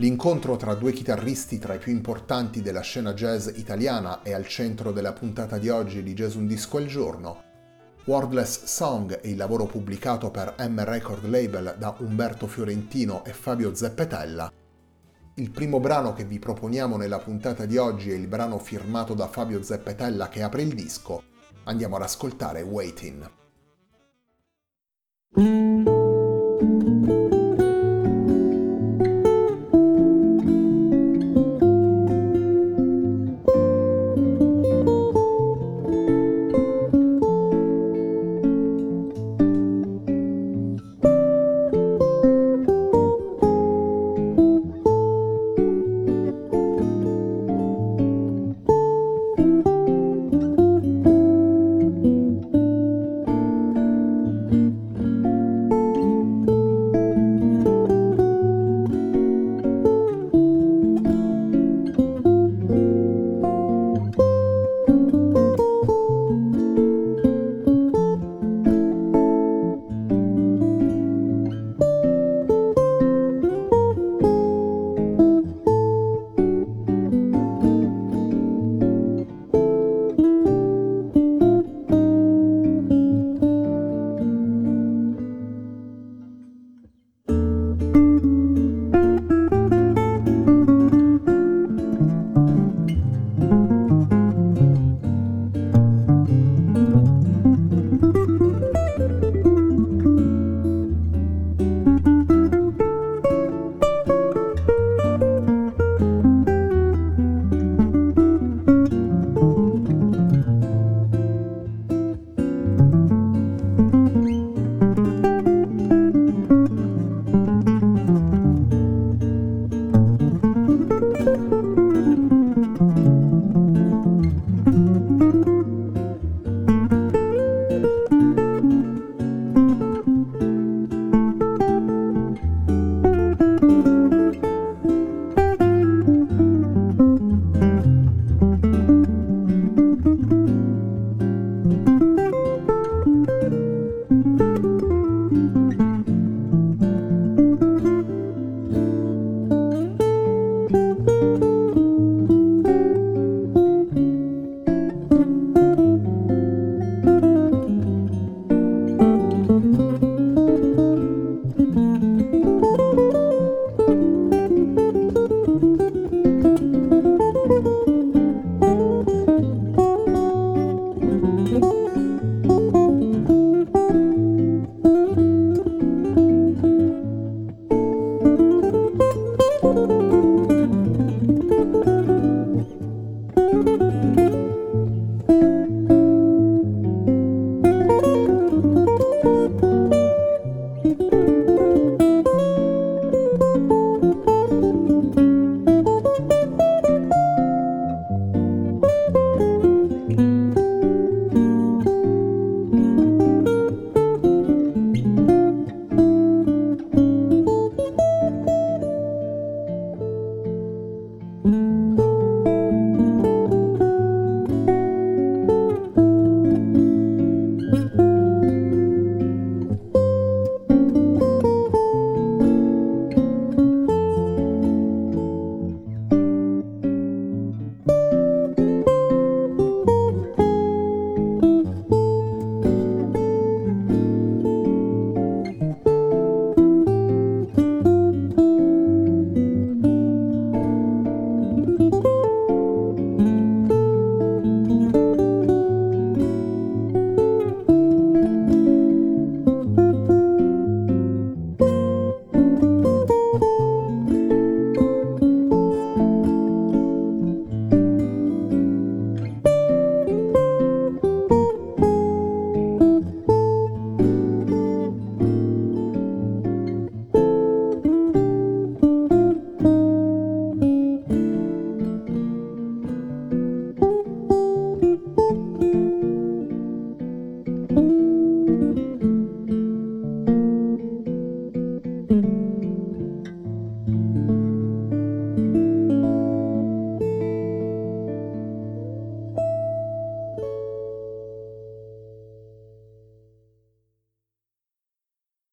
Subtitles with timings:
[0.00, 4.92] L'incontro tra due chitarristi tra i più importanti della scena jazz italiana è al centro
[4.92, 7.42] della puntata di oggi di Jazz Un Disco al Giorno.
[8.04, 13.74] Wordless Song è il lavoro pubblicato per M Record Label da Umberto Fiorentino e Fabio
[13.74, 14.52] Zeppetella.
[15.34, 19.26] Il primo brano che vi proponiamo nella puntata di oggi è il brano firmato da
[19.26, 21.24] Fabio Zeppetella che apre il disco.
[21.64, 23.30] Andiamo ad ascoltare Waiting.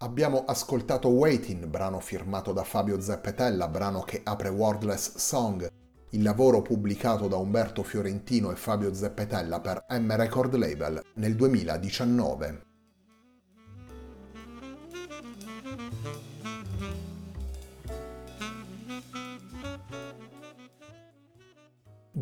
[0.00, 5.70] Abbiamo ascoltato Waiting, brano firmato da Fabio Zeppetella, brano che apre Wordless Song,
[6.10, 12.67] il lavoro pubblicato da Umberto Fiorentino e Fabio Zeppetella per M Record Label nel 2019.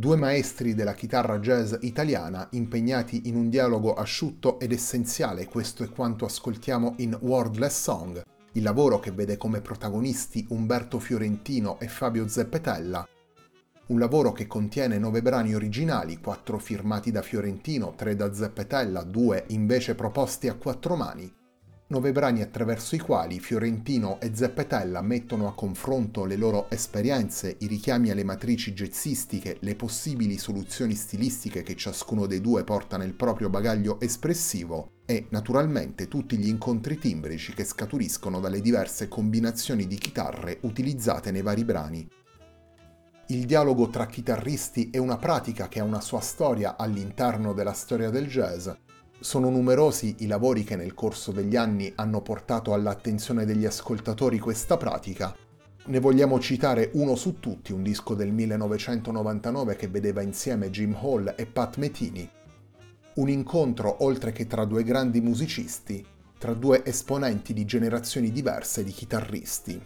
[0.06, 5.88] Due maestri della chitarra jazz italiana impegnati in un dialogo asciutto ed essenziale, questo è
[5.88, 8.22] quanto ascoltiamo in Wordless Song,
[8.52, 13.04] il lavoro che vede come protagonisti Umberto Fiorentino e Fabio Zeppetella,
[13.86, 19.46] un lavoro che contiene nove brani originali, quattro firmati da Fiorentino, tre da Zeppetella, due
[19.48, 21.34] invece proposti a quattro mani.
[21.88, 27.68] Nove brani attraverso i quali Fiorentino e Zeppetella mettono a confronto le loro esperienze, i
[27.68, 33.48] richiami alle matrici jazzistiche, le possibili soluzioni stilistiche che ciascuno dei due porta nel proprio
[33.48, 40.58] bagaglio espressivo e, naturalmente, tutti gli incontri timbrici che scaturiscono dalle diverse combinazioni di chitarre
[40.62, 42.08] utilizzate nei vari brani.
[43.28, 48.10] Il dialogo tra chitarristi è una pratica che ha una sua storia all'interno della storia
[48.10, 48.68] del jazz.
[49.18, 54.76] Sono numerosi i lavori che nel corso degli anni hanno portato all'attenzione degli ascoltatori questa
[54.76, 55.34] pratica.
[55.86, 61.32] Ne vogliamo citare uno su tutti, un disco del 1999 che vedeva insieme Jim Hall
[61.34, 62.28] e Pat Metini.
[63.14, 66.04] Un incontro oltre che tra due grandi musicisti,
[66.38, 69.80] tra due esponenti di generazioni diverse di chitarristi.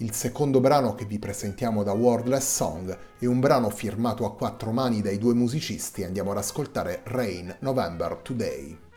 [0.00, 4.70] Il secondo brano che vi presentiamo da Wordless Song è un brano firmato a quattro
[4.70, 6.04] mani dai due musicisti.
[6.04, 8.87] Andiamo ad ascoltare Rain November Today.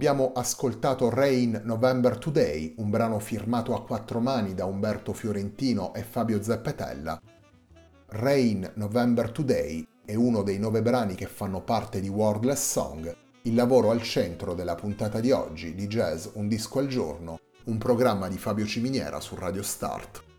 [0.00, 6.02] Abbiamo ascoltato Rain November Today, un brano firmato a quattro mani da Umberto Fiorentino e
[6.02, 7.20] Fabio Zeppetella.
[8.06, 13.54] Rain November Today è uno dei nove brani che fanno parte di Wordless Song, il
[13.54, 18.28] lavoro al centro della puntata di oggi di Jazz Un disco al giorno, un programma
[18.28, 20.29] di Fabio Ciminiera su Radio Start.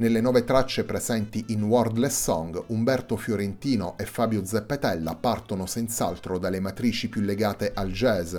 [0.00, 6.58] Nelle nove tracce presenti in Wordless Song, Umberto Fiorentino e Fabio Zeppetella partono senz'altro dalle
[6.58, 8.34] matrici più legate al jazz.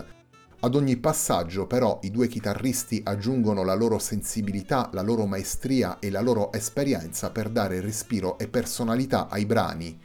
[0.61, 6.09] Ad ogni passaggio però i due chitarristi aggiungono la loro sensibilità, la loro maestria e
[6.09, 9.99] la loro esperienza per dare respiro e personalità ai brani.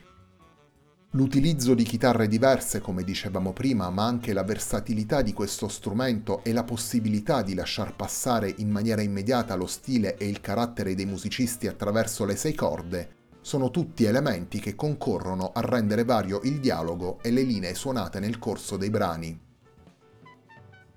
[1.17, 6.53] L'utilizzo di chitarre diverse, come dicevamo prima, ma anche la versatilità di questo strumento e
[6.53, 11.69] la possibilità di lasciar passare in maniera immediata lo stile e il carattere dei musicisti
[11.69, 13.09] attraverso le sei corde,
[13.41, 18.39] sono tutti elementi che concorrono a rendere vario il dialogo e le linee suonate nel
[18.39, 19.46] corso dei brani.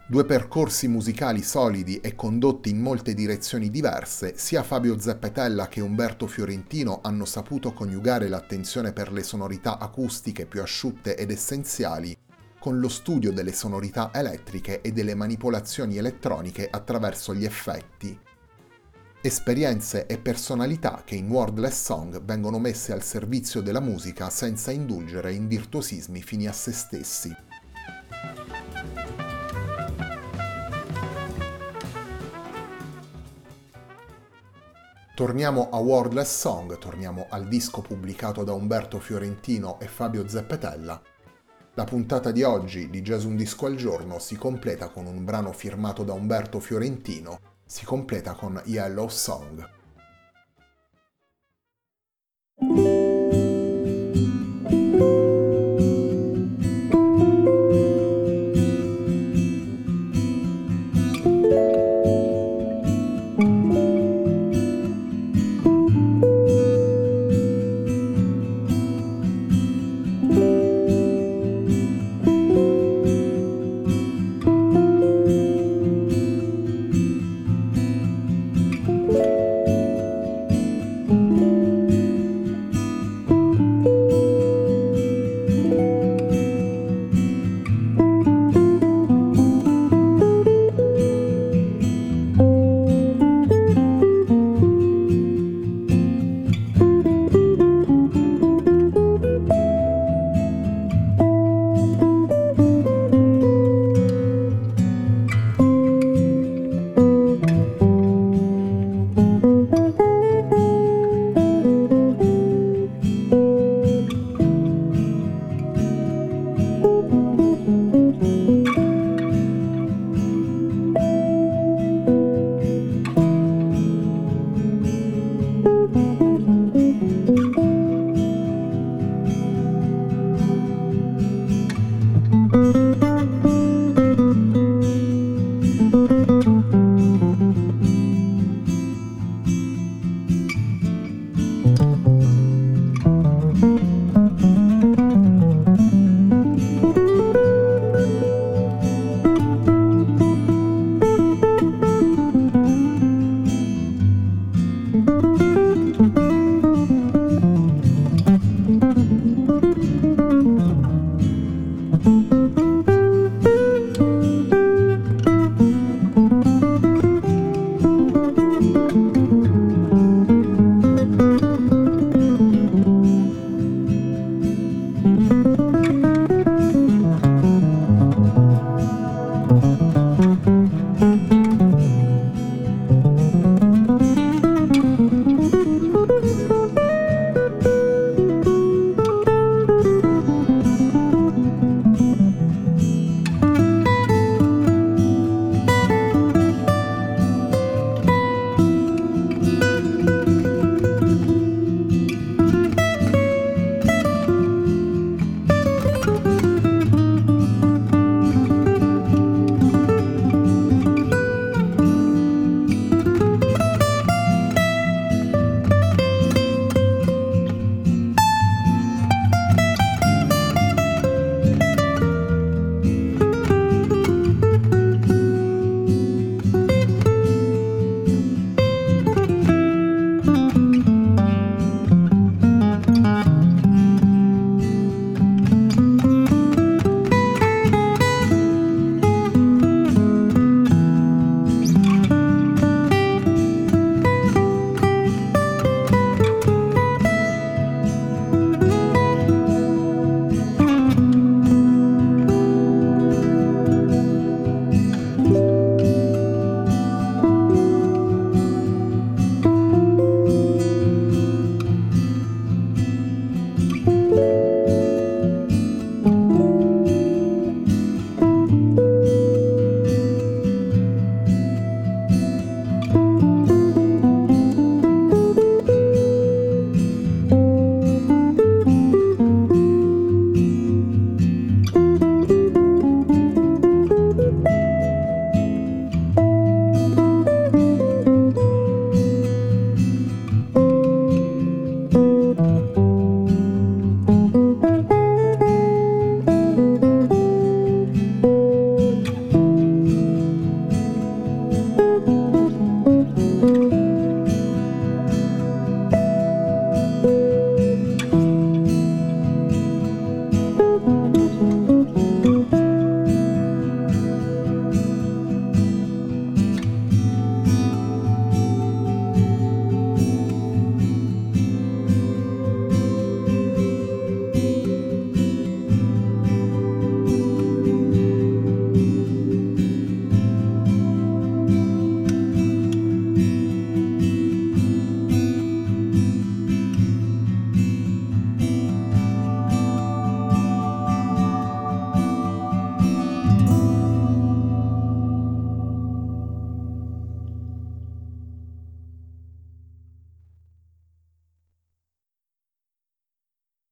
[0.09, 6.25] Due percorsi musicali solidi e condotti in molte direzioni diverse, sia Fabio Zeppetella che Umberto
[6.25, 12.17] Fiorentino hanno saputo coniugare l'attenzione per le sonorità acustiche più asciutte ed essenziali
[12.57, 18.19] con lo studio delle sonorità elettriche e delle manipolazioni elettroniche attraverso gli effetti.
[19.21, 25.33] Esperienze e personalità che in Wordless Song vengono messe al servizio della musica senza indulgere
[25.33, 27.48] in virtuosismi fini a se stessi.
[35.19, 41.01] Torniamo a Wordless Song, torniamo al disco pubblicato da Umberto Fiorentino e Fabio Zeppetella.
[41.73, 45.51] La puntata di oggi di Jazz Un Disco al Giorno si completa con un brano
[45.51, 49.78] firmato da Umberto Fiorentino, si completa con Yellow Song.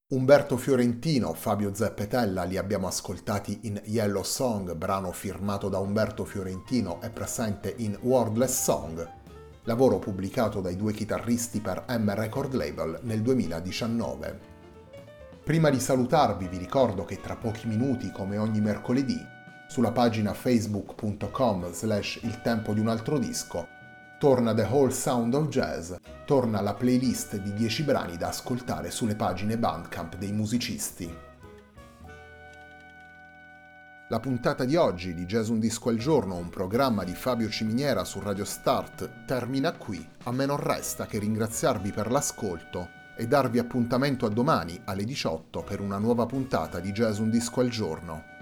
[0.10, 7.02] Umberto Fiorentino, Fabio Zeppetella li abbiamo ascoltati in Yellow Song, brano firmato da Umberto Fiorentino
[7.02, 9.06] e presente in Wordless Song,
[9.63, 14.39] lavoro pubblicato dai due chitarristi per M Record Label nel 2019.
[15.43, 19.22] Prima di salutarvi vi ricordo che tra pochi minuti, come ogni mercoledì,
[19.67, 23.67] sulla pagina facebook.com slash il tempo di un altro disco,
[24.20, 25.96] torna The Whole Sound of Jazz,
[26.28, 31.10] torna la playlist di 10 brani da ascoltare sulle pagine Bandcamp dei musicisti.
[34.10, 38.04] La puntata di oggi di Jazz Un Disco al Giorno, un programma di Fabio Ciminiera
[38.04, 40.06] su Radio Start, termina qui.
[40.24, 45.63] A me non resta che ringraziarvi per l'ascolto e darvi appuntamento a domani alle 18
[45.63, 48.37] per una nuova puntata di Jazz Un Disco al Giorno.